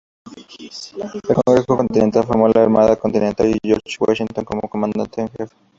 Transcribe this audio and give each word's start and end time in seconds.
El 1.13 1.35
Congreso 1.45 1.77
Continental 1.77 2.23
formó 2.23 2.47
la 2.47 2.63
Armada 2.63 2.95
Continental, 2.95 3.51
con 3.51 3.59
George 3.63 3.97
Washington 3.99 4.43
como 4.45 4.67
comandante 4.67 5.21
en 5.21 5.27
jefe. 5.29 5.55